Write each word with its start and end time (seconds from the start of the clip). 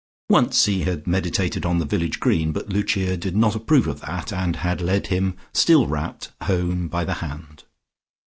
Once 0.31 0.65
he 0.65 0.81
had 0.81 1.05
meditated 1.05 1.63
on 1.63 1.77
the 1.77 1.85
village 1.85 2.19
green, 2.19 2.51
but 2.51 2.67
Lucia 2.69 3.15
did 3.15 3.35
not 3.35 3.53
approve 3.55 3.85
of 3.85 3.99
that 4.01 4.33
and 4.33 4.55
had 4.55 4.81
led 4.81 5.05
him, 5.13 5.35
still 5.53 5.85
rapt, 5.85 6.31
home 6.45 6.87
by 6.87 7.05
the 7.05 7.13
hand. 7.21 7.65